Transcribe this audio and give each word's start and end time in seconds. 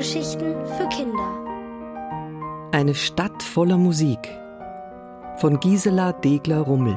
Hörgeschichten 0.00 0.54
für 0.64 0.88
Kinder. 0.88 2.70
Eine 2.72 2.94
Stadt 2.94 3.42
voller 3.42 3.76
Musik 3.76 4.30
von 5.36 5.60
Gisela 5.60 6.12
Degler-Rummel. 6.12 6.96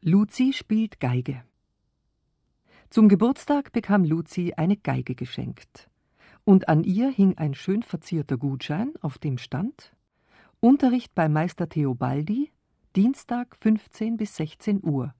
Luzi 0.00 0.52
spielt 0.52 0.98
Geige. 0.98 1.44
Zum 2.88 3.08
Geburtstag 3.08 3.70
bekam 3.70 4.02
Luzi 4.02 4.54
eine 4.56 4.76
Geige 4.76 5.14
geschenkt. 5.14 5.89
Und 6.50 6.68
an 6.68 6.82
ihr 6.82 7.10
hing 7.10 7.38
ein 7.38 7.54
schön 7.54 7.84
verzierter 7.84 8.36
Gutschein, 8.36 8.94
auf 9.02 9.18
dem 9.18 9.38
stand 9.38 9.94
Unterricht 10.58 11.14
bei 11.14 11.28
Meister 11.28 11.68
Theobaldi, 11.68 12.50
Dienstag 12.96 13.56
15 13.60 14.16
bis 14.16 14.34
16 14.34 14.82
Uhr, 14.82 15.14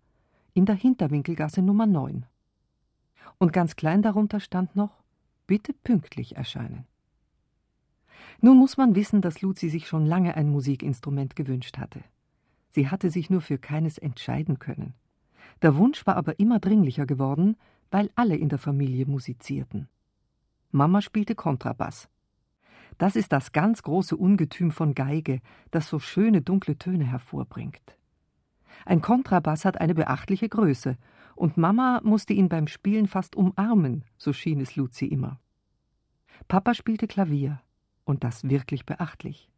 in 0.54 0.66
der 0.66 0.74
Hinterwinkelgasse 0.74 1.62
Nummer 1.62 1.86
9. 1.86 2.26
Und 3.38 3.52
ganz 3.52 3.76
klein 3.76 4.02
darunter 4.02 4.40
stand 4.40 4.74
noch 4.74 5.04
Bitte 5.46 5.72
pünktlich 5.72 6.34
erscheinen. 6.34 6.88
Nun 8.40 8.58
muss 8.58 8.76
man 8.76 8.96
wissen, 8.96 9.22
dass 9.22 9.40
Luzi 9.40 9.68
sich 9.68 9.86
schon 9.86 10.06
lange 10.06 10.34
ein 10.34 10.50
Musikinstrument 10.50 11.36
gewünscht 11.36 11.78
hatte. 11.78 12.02
Sie 12.70 12.88
hatte 12.88 13.08
sich 13.08 13.30
nur 13.30 13.40
für 13.40 13.58
keines 13.58 13.98
entscheiden 13.98 14.58
können. 14.58 14.94
Der 15.62 15.76
Wunsch 15.76 16.04
war 16.08 16.16
aber 16.16 16.40
immer 16.40 16.58
dringlicher 16.58 17.06
geworden, 17.06 17.56
weil 17.92 18.10
alle 18.16 18.34
in 18.34 18.48
der 18.48 18.58
Familie 18.58 19.06
musizierten. 19.06 19.86
Mama 20.70 21.02
spielte 21.02 21.34
Kontrabass. 21.34 22.08
Das 22.98 23.16
ist 23.16 23.32
das 23.32 23.52
ganz 23.52 23.82
große 23.82 24.16
Ungetüm 24.16 24.70
von 24.70 24.94
Geige, 24.94 25.40
das 25.70 25.88
so 25.88 25.98
schöne 25.98 26.42
dunkle 26.42 26.76
Töne 26.78 27.04
hervorbringt. 27.04 27.96
Ein 28.84 29.00
Kontrabass 29.00 29.64
hat 29.64 29.80
eine 29.80 29.94
beachtliche 29.94 30.48
Größe, 30.48 30.96
und 31.34 31.56
Mama 31.56 32.00
musste 32.04 32.34
ihn 32.34 32.48
beim 32.48 32.66
Spielen 32.66 33.06
fast 33.06 33.34
umarmen, 33.36 34.04
so 34.18 34.32
schien 34.32 34.60
es 34.60 34.76
Luzi 34.76 35.06
immer. 35.06 35.40
Papa 36.48 36.74
spielte 36.74 37.06
Klavier, 37.06 37.60
und 38.04 38.24
das 38.24 38.48
wirklich 38.48 38.84
beachtlich. 38.84 39.50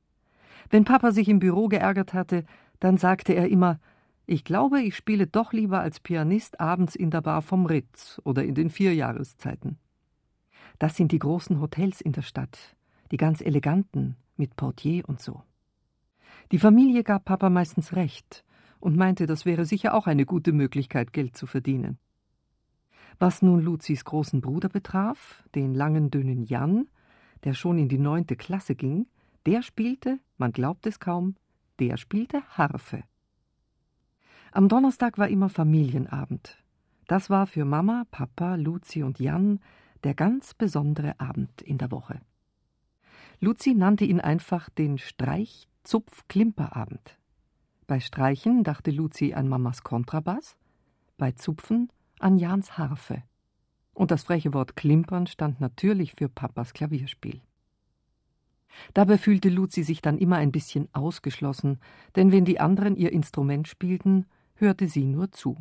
Wenn 0.70 0.84
Papa 0.84 1.12
sich 1.12 1.28
im 1.28 1.40
Büro 1.40 1.68
geärgert 1.68 2.14
hatte, 2.14 2.44
dann 2.78 2.96
sagte 2.96 3.32
er 3.34 3.48
immer 3.48 3.80
ich 4.26 4.44
glaube, 4.44 4.80
ich 4.80 4.96
spiele 4.96 5.26
doch 5.26 5.52
lieber 5.52 5.80
als 5.80 6.00
Pianist 6.00 6.60
abends 6.60 6.94
in 6.94 7.10
der 7.10 7.20
Bar 7.20 7.42
vom 7.42 7.66
Ritz 7.66 8.20
oder 8.24 8.44
in 8.44 8.54
den 8.54 8.70
vier 8.70 8.94
Jahreszeiten. 8.94 9.78
Das 10.82 10.96
sind 10.96 11.12
die 11.12 11.20
großen 11.20 11.60
Hotels 11.60 12.00
in 12.00 12.10
der 12.10 12.22
Stadt, 12.22 12.58
die 13.12 13.16
ganz 13.16 13.40
eleganten, 13.40 14.16
mit 14.36 14.56
Portier 14.56 15.08
und 15.08 15.20
so. 15.20 15.44
Die 16.50 16.58
Familie 16.58 17.04
gab 17.04 17.24
Papa 17.24 17.50
meistens 17.50 17.94
recht 17.94 18.44
und 18.80 18.96
meinte, 18.96 19.26
das 19.26 19.46
wäre 19.46 19.64
sicher 19.64 19.94
auch 19.94 20.08
eine 20.08 20.26
gute 20.26 20.50
Möglichkeit, 20.50 21.12
Geld 21.12 21.36
zu 21.36 21.46
verdienen. 21.46 21.98
Was 23.20 23.42
nun 23.42 23.60
Luzis 23.60 24.04
großen 24.04 24.40
Bruder 24.40 24.68
betraf, 24.68 25.44
den 25.54 25.72
langen, 25.72 26.10
dünnen 26.10 26.42
Jan, 26.42 26.88
der 27.44 27.54
schon 27.54 27.78
in 27.78 27.88
die 27.88 27.98
neunte 27.98 28.34
Klasse 28.34 28.74
ging, 28.74 29.06
der 29.46 29.62
spielte, 29.62 30.18
man 30.36 30.50
glaubt 30.50 30.84
es 30.88 30.98
kaum, 30.98 31.36
der 31.78 31.96
spielte 31.96 32.42
Harfe. 32.58 33.04
Am 34.50 34.68
Donnerstag 34.68 35.16
war 35.16 35.28
immer 35.28 35.48
Familienabend. 35.48 36.58
Das 37.06 37.30
war 37.30 37.46
für 37.46 37.64
Mama, 37.64 38.04
Papa, 38.10 38.56
Luzi 38.56 39.04
und 39.04 39.20
Jan 39.20 39.60
der 40.04 40.14
ganz 40.14 40.54
besondere 40.54 41.18
Abend 41.20 41.60
in 41.62 41.78
der 41.78 41.90
Woche. 41.90 42.20
Luzi 43.40 43.74
nannte 43.74 44.04
ihn 44.04 44.20
einfach 44.20 44.70
den 44.70 44.98
Streich-Zupf-Klimperabend. 44.98 47.18
Bei 47.86 47.98
Streichen 48.00 48.64
dachte 48.64 48.90
Luzi 48.90 49.34
an 49.34 49.48
Mamas 49.48 49.82
Kontrabass, 49.82 50.56
bei 51.18 51.32
Zupfen 51.32 51.90
an 52.20 52.38
Jans 52.38 52.78
Harfe. 52.78 53.22
Und 53.94 54.10
das 54.10 54.22
freche 54.22 54.54
Wort 54.54 54.76
Klimpern 54.76 55.26
stand 55.26 55.60
natürlich 55.60 56.14
für 56.14 56.28
Papas 56.28 56.72
Klavierspiel. 56.72 57.40
Dabei 58.94 59.18
fühlte 59.18 59.48
Luzi 59.48 59.82
sich 59.82 60.00
dann 60.00 60.18
immer 60.18 60.36
ein 60.36 60.52
bisschen 60.52 60.88
ausgeschlossen, 60.92 61.78
denn 62.16 62.32
wenn 62.32 62.44
die 62.44 62.60
anderen 62.60 62.96
ihr 62.96 63.12
Instrument 63.12 63.68
spielten, 63.68 64.26
hörte 64.54 64.88
sie 64.88 65.04
nur 65.04 65.32
zu. 65.32 65.56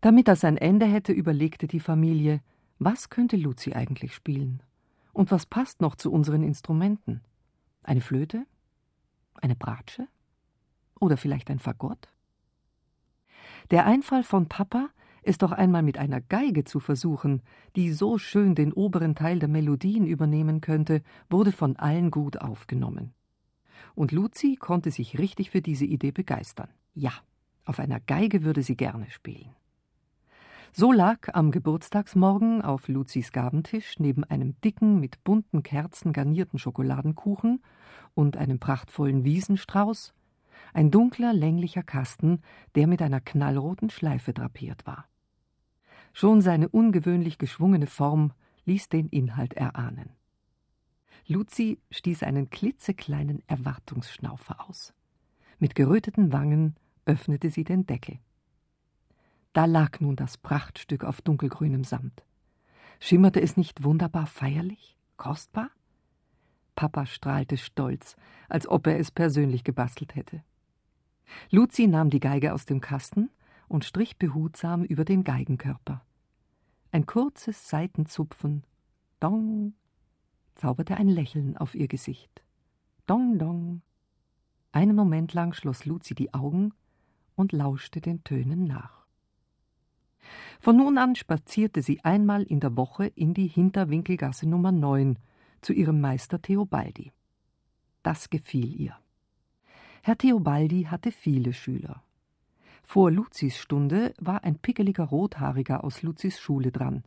Damit 0.00 0.28
das 0.28 0.44
ein 0.44 0.56
Ende 0.56 0.86
hätte, 0.86 1.12
überlegte 1.12 1.66
die 1.66 1.80
Familie, 1.80 2.40
was 2.78 3.10
könnte 3.10 3.36
Luzi 3.36 3.72
eigentlich 3.72 4.14
spielen? 4.14 4.62
Und 5.12 5.30
was 5.30 5.46
passt 5.46 5.80
noch 5.80 5.94
zu 5.94 6.10
unseren 6.12 6.42
Instrumenten? 6.42 7.22
Eine 7.82 8.00
Flöte? 8.00 8.46
Eine 9.40 9.56
Bratsche? 9.56 10.08
Oder 10.98 11.16
vielleicht 11.16 11.50
ein 11.50 11.58
Fagott? 11.58 12.08
Der 13.70 13.86
Einfall 13.86 14.22
von 14.22 14.48
Papa, 14.48 14.88
es 15.22 15.38
doch 15.38 15.52
einmal 15.52 15.82
mit 15.82 15.98
einer 15.98 16.20
Geige 16.20 16.64
zu 16.64 16.80
versuchen, 16.80 17.42
die 17.76 17.92
so 17.92 18.18
schön 18.18 18.54
den 18.54 18.72
oberen 18.72 19.14
Teil 19.14 19.38
der 19.38 19.48
Melodien 19.48 20.06
übernehmen 20.06 20.60
könnte, 20.60 21.02
wurde 21.30 21.52
von 21.52 21.76
allen 21.76 22.10
gut 22.10 22.40
aufgenommen. 22.40 23.14
Und 23.94 24.12
Luzi 24.12 24.56
konnte 24.56 24.90
sich 24.90 25.18
richtig 25.18 25.50
für 25.50 25.62
diese 25.62 25.84
Idee 25.84 26.10
begeistern. 26.10 26.68
Ja, 26.94 27.12
auf 27.64 27.78
einer 27.78 28.00
Geige 28.00 28.44
würde 28.44 28.62
sie 28.62 28.76
gerne 28.76 29.10
spielen. 29.10 29.54
So 30.76 30.90
lag 30.90 31.28
am 31.34 31.52
Geburtstagsmorgen 31.52 32.60
auf 32.60 32.88
Luzis 32.88 33.30
Gabentisch 33.30 34.00
neben 34.00 34.24
einem 34.24 34.60
dicken, 34.62 34.98
mit 34.98 35.22
bunten 35.22 35.62
Kerzen 35.62 36.12
garnierten 36.12 36.58
Schokoladenkuchen 36.58 37.62
und 38.14 38.36
einem 38.36 38.58
prachtvollen 38.58 39.22
Wiesenstrauß 39.22 40.12
ein 40.72 40.90
dunkler, 40.90 41.32
länglicher 41.32 41.84
Kasten, 41.84 42.40
der 42.74 42.88
mit 42.88 43.02
einer 43.02 43.20
knallroten 43.20 43.88
Schleife 43.88 44.32
drapiert 44.32 44.84
war. 44.84 45.06
Schon 46.12 46.40
seine 46.40 46.68
ungewöhnlich 46.68 47.38
geschwungene 47.38 47.86
Form 47.86 48.32
ließ 48.64 48.88
den 48.88 49.08
Inhalt 49.10 49.54
erahnen. 49.54 50.10
Luzi 51.28 51.78
stieß 51.92 52.24
einen 52.24 52.50
klitzekleinen 52.50 53.44
Erwartungsschnaufer 53.46 54.68
aus. 54.68 54.92
Mit 55.60 55.76
geröteten 55.76 56.32
Wangen 56.32 56.74
öffnete 57.06 57.50
sie 57.50 57.62
den 57.62 57.86
Deckel. 57.86 58.18
Da 59.54 59.66
lag 59.66 60.00
nun 60.00 60.16
das 60.16 60.36
Prachtstück 60.36 61.04
auf 61.04 61.22
dunkelgrünem 61.22 61.84
Samt. 61.84 62.24
Schimmerte 62.98 63.40
es 63.40 63.56
nicht 63.56 63.84
wunderbar 63.84 64.26
feierlich, 64.26 64.98
kostbar? 65.16 65.70
Papa 66.74 67.06
strahlte 67.06 67.56
stolz, 67.56 68.16
als 68.48 68.66
ob 68.66 68.88
er 68.88 68.98
es 68.98 69.12
persönlich 69.12 69.62
gebastelt 69.62 70.16
hätte. 70.16 70.42
Luzi 71.50 71.86
nahm 71.86 72.10
die 72.10 72.18
Geige 72.18 72.52
aus 72.52 72.66
dem 72.66 72.80
Kasten 72.80 73.30
und 73.68 73.84
strich 73.84 74.18
behutsam 74.18 74.82
über 74.82 75.04
den 75.04 75.22
Geigenkörper. 75.22 76.04
Ein 76.90 77.06
kurzes 77.06 77.68
Seitenzupfen, 77.68 78.64
dong, 79.20 79.74
zauberte 80.56 80.96
ein 80.96 81.08
Lächeln 81.08 81.56
auf 81.56 81.76
ihr 81.76 81.86
Gesicht. 81.86 82.42
Dong, 83.06 83.38
dong. 83.38 83.82
Einen 84.72 84.96
Moment 84.96 85.32
lang 85.32 85.52
schloss 85.52 85.84
Luzi 85.84 86.16
die 86.16 86.34
Augen 86.34 86.74
und 87.36 87.52
lauschte 87.52 88.00
den 88.00 88.24
Tönen 88.24 88.64
nach. 88.64 89.03
Von 90.60 90.76
nun 90.76 90.98
an 90.98 91.14
spazierte 91.14 91.82
sie 91.82 92.04
einmal 92.04 92.42
in 92.42 92.60
der 92.60 92.76
Woche 92.76 93.06
in 93.06 93.34
die 93.34 93.46
Hinterwinkelgasse 93.46 94.48
Nummer 94.48 94.72
9 94.72 95.18
zu 95.60 95.72
ihrem 95.72 96.00
Meister 96.00 96.40
Theobaldi. 96.40 97.12
Das 98.02 98.30
gefiel 98.30 98.74
ihr. 98.80 98.96
Herr 100.02 100.18
Theobaldi 100.18 100.84
hatte 100.84 101.10
viele 101.10 101.52
Schüler. 101.52 102.02
Vor 102.82 103.10
Luzis 103.10 103.56
Stunde 103.56 104.12
war 104.20 104.44
ein 104.44 104.58
pickeliger 104.58 105.04
Rothaariger 105.04 105.82
aus 105.82 106.02
Luzis 106.02 106.38
Schule 106.38 106.70
dran. 106.70 107.02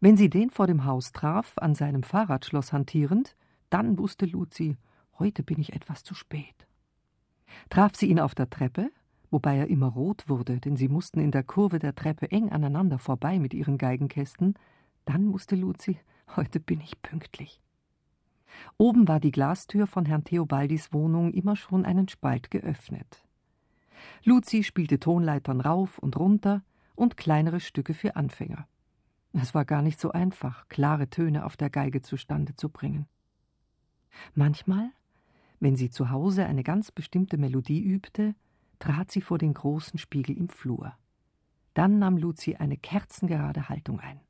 Wenn 0.00 0.16
sie 0.16 0.28
den 0.28 0.50
vor 0.50 0.66
dem 0.66 0.84
Haus 0.84 1.12
traf, 1.12 1.52
an 1.56 1.74
seinem 1.74 2.02
Fahrradschloss 2.02 2.72
hantierend, 2.72 3.36
dann 3.70 3.98
wusste 3.98 4.26
Luzi, 4.26 4.76
heute 5.18 5.42
bin 5.42 5.60
ich 5.60 5.72
etwas 5.72 6.02
zu 6.02 6.14
spät. 6.14 6.66
Traf 7.70 7.94
sie 7.94 8.06
ihn 8.06 8.20
auf 8.20 8.34
der 8.34 8.50
Treppe, 8.50 8.90
wobei 9.30 9.56
er 9.56 9.68
immer 9.68 9.88
rot 9.88 10.28
wurde, 10.28 10.60
denn 10.60 10.76
sie 10.76 10.88
mussten 10.88 11.20
in 11.20 11.30
der 11.30 11.42
Kurve 11.42 11.78
der 11.78 11.94
Treppe 11.94 12.30
eng 12.30 12.50
aneinander 12.50 12.98
vorbei 12.98 13.38
mit 13.38 13.54
ihren 13.54 13.78
Geigenkästen, 13.78 14.54
dann 15.04 15.24
musste 15.24 15.56
Luzi, 15.56 15.98
heute 16.36 16.60
bin 16.60 16.80
ich 16.80 17.00
pünktlich. 17.02 17.60
Oben 18.78 19.08
war 19.08 19.20
die 19.20 19.30
Glastür 19.32 19.86
von 19.86 20.06
Herrn 20.06 20.24
Theobaldis 20.24 20.92
Wohnung 20.92 21.32
immer 21.32 21.56
schon 21.56 21.84
einen 21.84 22.08
Spalt 22.08 22.50
geöffnet. 22.50 23.24
Luzi 24.24 24.62
spielte 24.62 24.98
Tonleitern 24.98 25.60
rauf 25.60 25.98
und 25.98 26.16
runter 26.16 26.62
und 26.94 27.16
kleinere 27.16 27.60
Stücke 27.60 27.94
für 27.94 28.16
Anfänger. 28.16 28.66
Es 29.32 29.54
war 29.54 29.64
gar 29.64 29.82
nicht 29.82 30.00
so 30.00 30.12
einfach, 30.12 30.68
klare 30.68 31.08
Töne 31.10 31.44
auf 31.44 31.56
der 31.56 31.70
Geige 31.70 32.00
zustande 32.00 32.54
zu 32.54 32.70
bringen. 32.70 33.06
Manchmal, 34.34 34.90
wenn 35.60 35.76
sie 35.76 35.90
zu 35.90 36.10
Hause 36.10 36.46
eine 36.46 36.62
ganz 36.62 36.90
bestimmte 36.90 37.36
Melodie 37.36 37.82
übte, 37.82 38.34
trat 38.78 39.10
sie 39.10 39.20
vor 39.20 39.38
den 39.38 39.54
großen 39.54 39.98
Spiegel 39.98 40.36
im 40.36 40.48
Flur. 40.48 40.94
Dann 41.74 41.98
nahm 41.98 42.16
Luzi 42.16 42.56
eine 42.56 42.76
kerzengerade 42.76 43.68
Haltung 43.68 44.00
ein. 44.00 44.20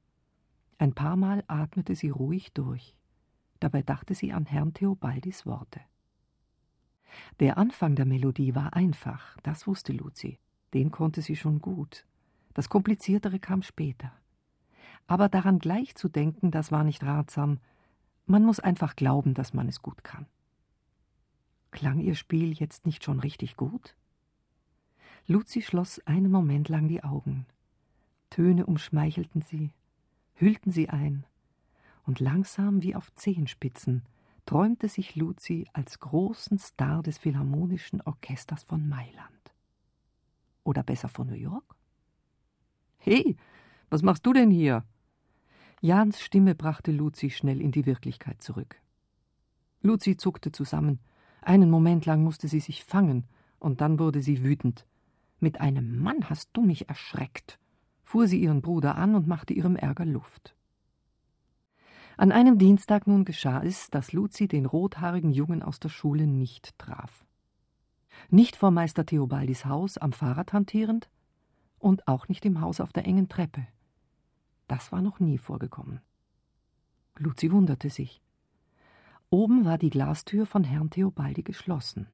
Ein 0.78 0.94
paar 0.94 1.16
Mal 1.16 1.44
atmete 1.46 1.94
sie 1.94 2.10
ruhig 2.10 2.52
durch. 2.52 2.94
Dabei 3.60 3.82
dachte 3.82 4.14
sie 4.14 4.32
an 4.32 4.46
Herrn 4.46 4.74
Theobaldis 4.74 5.46
Worte. 5.46 5.80
Der 7.40 7.56
Anfang 7.56 7.94
der 7.94 8.04
Melodie 8.04 8.54
war 8.54 8.74
einfach, 8.74 9.36
das 9.42 9.66
wusste 9.66 9.92
Luzi. 9.92 10.38
Den 10.74 10.90
konnte 10.90 11.22
sie 11.22 11.36
schon 11.36 11.60
gut. 11.60 12.04
Das 12.52 12.68
Kompliziertere 12.68 13.38
kam 13.38 13.62
später. 13.62 14.12
Aber 15.06 15.28
daran 15.28 15.58
gleich 15.58 15.94
zu 15.94 16.08
denken, 16.08 16.50
das 16.50 16.72
war 16.72 16.84
nicht 16.84 17.04
ratsam. 17.04 17.60
Man 18.26 18.44
muss 18.44 18.60
einfach 18.60 18.96
glauben, 18.96 19.34
dass 19.34 19.54
man 19.54 19.68
es 19.68 19.80
gut 19.80 20.02
kann. 20.02 20.26
Klang 21.70 22.00
ihr 22.00 22.14
Spiel 22.14 22.52
jetzt 22.52 22.86
nicht 22.86 23.04
schon 23.04 23.20
richtig 23.20 23.56
gut? 23.56 23.96
Luzi 25.28 25.60
schloss 25.60 26.00
einen 26.06 26.30
Moment 26.30 26.68
lang 26.68 26.86
die 26.86 27.02
Augen. 27.02 27.46
Töne 28.30 28.66
umschmeichelten 28.66 29.42
sie, 29.42 29.72
hüllten 30.34 30.70
sie 30.70 30.88
ein, 30.88 31.24
und 32.04 32.20
langsam 32.20 32.82
wie 32.82 32.94
auf 32.94 33.12
Zehenspitzen 33.14 34.04
träumte 34.44 34.88
sich 34.88 35.16
Luzi 35.16 35.66
als 35.72 35.98
großen 35.98 36.58
Star 36.58 37.02
des 37.02 37.18
Philharmonischen 37.18 38.00
Orchesters 38.02 38.62
von 38.62 38.88
Mailand. 38.88 39.32
Oder 40.62 40.84
besser 40.84 41.08
von 41.08 41.26
New 41.26 41.34
York? 41.34 41.74
Hey, 42.98 43.36
was 43.90 44.02
machst 44.02 44.24
du 44.24 44.32
denn 44.32 44.50
hier? 44.50 44.84
Jans 45.80 46.20
Stimme 46.20 46.54
brachte 46.54 46.92
Luzi 46.92 47.30
schnell 47.30 47.60
in 47.60 47.72
die 47.72 47.86
Wirklichkeit 47.86 48.40
zurück. 48.40 48.80
Luzi 49.82 50.16
zuckte 50.16 50.52
zusammen. 50.52 51.00
Einen 51.42 51.70
Moment 51.70 52.06
lang 52.06 52.22
musste 52.22 52.46
sie 52.46 52.60
sich 52.60 52.84
fangen, 52.84 53.26
und 53.58 53.80
dann 53.80 53.98
wurde 53.98 54.22
sie 54.22 54.44
wütend. 54.44 54.86
Mit 55.38 55.60
einem 55.60 55.98
Mann 55.98 56.30
hast 56.30 56.50
du 56.54 56.62
mich 56.62 56.88
erschreckt, 56.88 57.58
fuhr 58.02 58.26
sie 58.26 58.40
ihren 58.40 58.62
Bruder 58.62 58.96
an 58.96 59.14
und 59.14 59.26
machte 59.26 59.52
ihrem 59.52 59.76
Ärger 59.76 60.06
Luft. 60.06 60.56
An 62.16 62.32
einem 62.32 62.56
Dienstag 62.58 63.06
nun 63.06 63.26
geschah 63.26 63.62
es, 63.62 63.90
dass 63.90 64.12
Luzi 64.12 64.48
den 64.48 64.64
rothaarigen 64.64 65.32
Jungen 65.32 65.62
aus 65.62 65.80
der 65.80 65.90
Schule 65.90 66.26
nicht 66.26 66.78
traf. 66.78 67.26
Nicht 68.30 68.56
vor 68.56 68.70
Meister 68.70 69.04
Theobaldis 69.04 69.66
Haus 69.66 69.98
am 69.98 70.12
Fahrrad 70.12 70.54
hantierend 70.54 71.10
und 71.78 72.08
auch 72.08 72.28
nicht 72.28 72.46
im 72.46 72.62
Haus 72.62 72.80
auf 72.80 72.94
der 72.94 73.04
engen 73.04 73.28
Treppe. 73.28 73.66
Das 74.66 74.92
war 74.92 75.02
noch 75.02 75.20
nie 75.20 75.36
vorgekommen. 75.36 76.00
Luzi 77.18 77.52
wunderte 77.52 77.90
sich. 77.90 78.22
Oben 79.28 79.66
war 79.66 79.76
die 79.76 79.90
Glastür 79.90 80.46
von 80.46 80.64
Herrn 80.64 80.88
Theobaldi 80.88 81.42
geschlossen. 81.42 82.08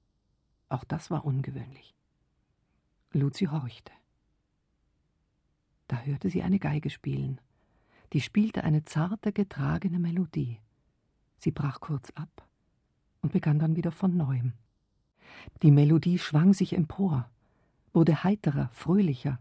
Auch 0.69 0.85
das 0.85 1.11
war 1.11 1.25
ungewöhnlich. 1.25 1.95
Luzi 3.13 3.47
horchte. 3.47 3.93
Da 5.89 6.01
hörte 6.01 6.31
sie 6.31 6.43
eine 6.43 6.59
Geige 6.59 6.91
spielen 6.91 7.41
die 8.13 8.21
spielte 8.21 8.65
eine 8.65 8.85
zarte, 8.85 9.33
getragene 9.33 9.99
Melodie. 9.99 10.59
Sie 11.39 11.51
brach 11.51 11.81
kurz 11.81 12.11
ab 12.11 12.47
und 13.23 13.33
begann 13.33 13.59
dann 13.59 13.77
wieder 13.77 13.91
von 13.91 14.17
neuem. 14.17 14.53
Die 15.63 15.71
Melodie 15.71 16.19
schwang 16.19 16.53
sich 16.53 16.75
empor, 16.75 17.31
wurde 17.93 18.23
heiterer, 18.23 18.69
fröhlicher, 18.73 19.41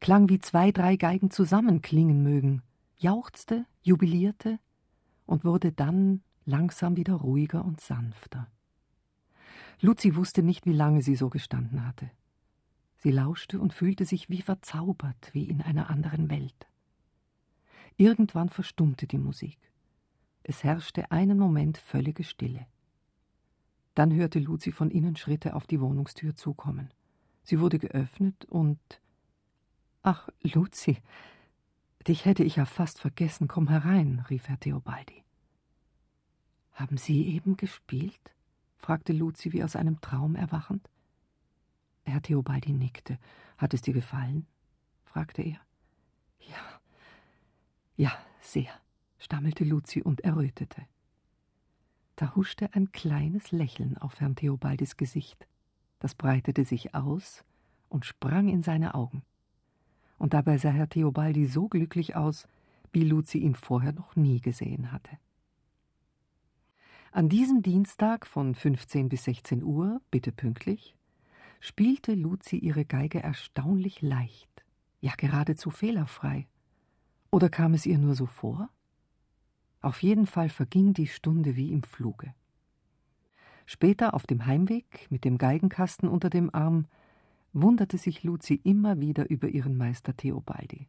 klang 0.00 0.28
wie 0.28 0.38
zwei, 0.38 0.70
drei 0.70 0.96
Geigen 0.96 1.30
zusammenklingen 1.30 2.22
mögen, 2.22 2.62
jauchzte, 2.96 3.66
jubilierte 3.82 4.60
und 5.26 5.44
wurde 5.44 5.72
dann 5.72 6.22
langsam 6.44 6.96
wieder 6.96 7.14
ruhiger 7.14 7.64
und 7.64 7.80
sanfter. 7.80 8.46
Luzi 9.80 10.14
wusste 10.14 10.42
nicht, 10.42 10.66
wie 10.66 10.72
lange 10.72 11.02
sie 11.02 11.16
so 11.16 11.28
gestanden 11.28 11.84
hatte. 11.84 12.10
Sie 12.98 13.12
lauschte 13.12 13.60
und 13.60 13.72
fühlte 13.72 14.04
sich 14.04 14.28
wie 14.28 14.42
verzaubert, 14.42 15.30
wie 15.32 15.44
in 15.44 15.62
einer 15.62 15.88
anderen 15.88 16.30
Welt. 16.30 16.66
Irgendwann 17.96 18.48
verstummte 18.48 19.06
die 19.06 19.18
Musik. 19.18 19.58
Es 20.42 20.64
herrschte 20.64 21.10
einen 21.10 21.38
Moment 21.38 21.78
völlige 21.78 22.24
Stille. 22.24 22.66
Dann 23.94 24.14
hörte 24.14 24.38
Luzi 24.38 24.72
von 24.72 24.90
innen 24.90 25.16
Schritte 25.16 25.54
auf 25.54 25.66
die 25.66 25.80
Wohnungstür 25.80 26.36
zukommen. 26.36 26.92
Sie 27.42 27.60
wurde 27.60 27.78
geöffnet 27.78 28.44
und 28.44 28.78
Ach, 30.02 30.28
Luzi, 30.42 30.98
dich 32.06 32.24
hätte 32.24 32.44
ich 32.44 32.56
ja 32.56 32.64
fast 32.64 33.00
vergessen, 33.00 33.48
komm 33.48 33.68
herein, 33.68 34.24
rief 34.30 34.48
Herr 34.48 34.60
Theobaldi. 34.60 35.24
Haben 36.72 36.96
Sie 36.96 37.26
eben 37.26 37.56
gespielt? 37.56 38.32
fragte 38.76 39.12
Luzi 39.12 39.52
wie 39.52 39.64
aus 39.64 39.74
einem 39.74 40.00
Traum 40.00 40.36
erwachend. 40.36 40.88
Herr 42.08 42.22
Theobaldi 42.22 42.72
nickte. 42.72 43.18
Hat 43.56 43.74
es 43.74 43.82
dir 43.82 43.94
gefallen? 43.94 44.46
fragte 45.04 45.42
er. 45.42 45.60
Ja, 46.40 46.80
ja, 47.96 48.12
sehr, 48.40 48.70
stammelte 49.18 49.64
Luzi 49.64 50.02
und 50.02 50.20
errötete. 50.20 50.86
Da 52.16 52.34
huschte 52.34 52.74
ein 52.74 52.92
kleines 52.92 53.52
Lächeln 53.52 53.96
auf 53.98 54.20
Herrn 54.20 54.36
Theobaldis 54.36 54.96
Gesicht. 54.96 55.46
Das 55.98 56.14
breitete 56.14 56.64
sich 56.64 56.94
aus 56.94 57.44
und 57.88 58.04
sprang 58.04 58.48
in 58.48 58.62
seine 58.62 58.94
Augen. 58.94 59.22
Und 60.18 60.34
dabei 60.34 60.58
sah 60.58 60.70
Herr 60.70 60.88
Theobaldi 60.88 61.46
so 61.46 61.68
glücklich 61.68 62.16
aus, 62.16 62.46
wie 62.92 63.04
Luzi 63.04 63.38
ihn 63.38 63.54
vorher 63.54 63.92
noch 63.92 64.16
nie 64.16 64.40
gesehen 64.40 64.92
hatte. 64.92 65.18
An 67.10 67.28
diesem 67.28 67.62
Dienstag 67.62 68.26
von 68.26 68.54
15 68.54 69.08
bis 69.08 69.24
16 69.24 69.62
Uhr, 69.62 70.00
bitte 70.10 70.30
pünktlich, 70.30 70.94
spielte 71.60 72.14
Luzi 72.14 72.56
ihre 72.56 72.84
Geige 72.84 73.22
erstaunlich 73.22 74.02
leicht, 74.02 74.64
ja 75.00 75.12
geradezu 75.16 75.70
fehlerfrei 75.70 76.46
oder 77.30 77.48
kam 77.48 77.74
es 77.74 77.86
ihr 77.86 77.98
nur 77.98 78.14
so 78.14 78.26
vor? 78.26 78.70
Auf 79.80 80.02
jeden 80.02 80.26
Fall 80.26 80.48
verging 80.48 80.94
die 80.94 81.06
Stunde 81.06 81.56
wie 81.56 81.72
im 81.72 81.82
Fluge. 81.82 82.34
Später 83.66 84.14
auf 84.14 84.26
dem 84.26 84.46
Heimweg 84.46 85.06
mit 85.10 85.24
dem 85.24 85.36
Geigenkasten 85.36 86.08
unter 86.08 86.30
dem 86.30 86.52
Arm 86.54 86.86
wunderte 87.52 87.98
sich 87.98 88.22
Luzi 88.24 88.60
immer 88.64 89.00
wieder 89.00 89.28
über 89.28 89.48
ihren 89.48 89.76
Meister 89.76 90.16
Theobaldi. 90.16 90.88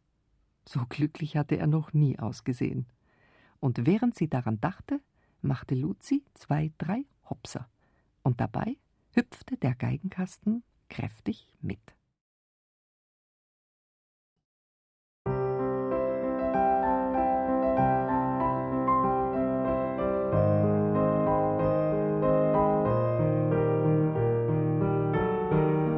So 0.64 0.86
glücklich 0.88 1.36
hatte 1.36 1.58
er 1.58 1.66
noch 1.66 1.92
nie 1.92 2.18
ausgesehen. 2.18 2.86
Und 3.60 3.86
während 3.86 4.14
sie 4.14 4.28
daran 4.28 4.60
dachte, 4.60 5.00
machte 5.42 5.74
Luzi 5.74 6.24
zwei, 6.34 6.72
drei 6.78 7.04
Hopser, 7.28 7.68
und 8.22 8.40
dabei 8.40 8.76
hüpfte 9.12 9.56
der 9.56 9.74
Geigenkasten 9.74 10.62
kräftig 10.88 11.54
mit. 11.60 11.80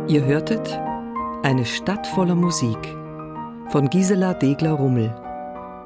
Ihr 0.09 0.27
hörtet 0.27 0.79
Eine 1.43 1.65
Stadt 1.65 2.07
voller 2.07 2.35
Musik 2.35 2.79
von 3.71 3.89
Gisela 3.89 4.35
Degler-Rummel, 4.35 5.15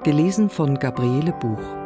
gelesen 0.02 0.50
von 0.50 0.76
Gabriele 0.80 1.32
Buch. 1.32 1.85